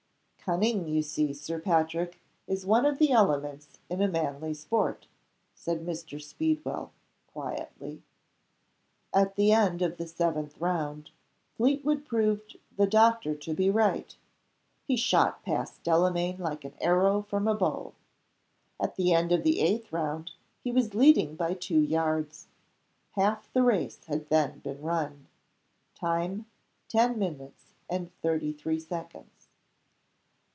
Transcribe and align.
"Cunning, 0.43 0.87
you 0.89 1.01
see, 1.01 1.31
Sir 1.33 1.59
Patrick, 1.61 2.19
is 2.47 2.65
one 2.65 2.85
of 2.85 2.97
the 2.97 3.11
elements 3.11 3.79
in 3.89 4.01
a 4.01 4.07
manly 4.09 4.53
sport," 4.53 5.07
said 5.53 5.79
Mr. 5.85 6.21
Speedwell, 6.21 6.91
quietly. 7.31 8.01
At 9.13 9.35
the 9.37 9.53
end 9.53 9.81
of 9.81 9.95
the 9.97 10.07
seventh 10.07 10.57
round, 10.59 11.11
Fleetwood 11.55 12.05
proved 12.05 12.57
the 12.75 12.87
doctor 12.87 13.33
to 13.35 13.53
be 13.53 13.69
right. 13.69 14.17
He 14.83 14.97
shot 14.97 15.41
past 15.43 15.83
Delamayn 15.83 16.39
like 16.39 16.65
an 16.65 16.73
arrow 16.81 17.21
from 17.21 17.47
a 17.47 17.55
bow. 17.55 17.93
At 18.77 18.95
the 18.97 19.13
end 19.13 19.31
of 19.31 19.43
the 19.43 19.61
eight 19.61 19.89
round, 19.89 20.31
he 20.59 20.71
was 20.71 20.93
leading 20.95 21.35
by 21.37 21.53
two 21.53 21.79
yards. 21.79 22.47
Half 23.11 23.53
the 23.53 23.63
race 23.63 24.03
had 24.05 24.27
then 24.27 24.59
been 24.59 24.81
run. 24.81 25.27
Time, 25.95 26.45
ten 26.89 27.17
minutes 27.17 27.73
and 27.87 28.11
thirty 28.21 28.51
three 28.51 28.79
seconds. 28.81 29.29